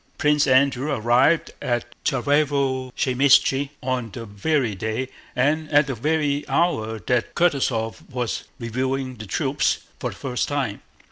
[0.17, 6.97] Prince Andrew arrived at Tsárevo Zaymíshche on the very day and at the very hour
[7.05, 10.81] that Kutúzov was reviewing the troops for the first time.